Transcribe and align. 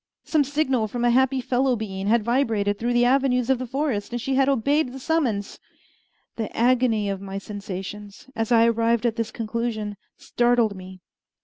Some 0.23 0.43
signal 0.43 0.87
from 0.87 1.05
a 1.05 1.11
happy 1.11 1.41
fellow 1.41 1.75
being 1.75 2.07
had 2.07 2.23
vibrated 2.23 2.79
through 2.79 2.93
the 2.93 3.05
avenues 3.05 3.51
of 3.51 3.59
the 3.59 3.67
forest, 3.67 4.11
and 4.11 4.19
she 4.19 4.33
had 4.33 4.49
obeyed 4.49 4.91
the 4.93 4.99
summons. 4.99 5.59
The 6.37 6.49
agony 6.57 7.07
of 7.07 7.21
my 7.21 7.37
sensations, 7.37 8.27
as 8.35 8.51
I 8.51 8.65
arrived 8.65 9.05
at 9.05 9.15
this 9.15 9.29
conclusion, 9.29 9.97
startled 10.17 10.75
me. 10.75 11.01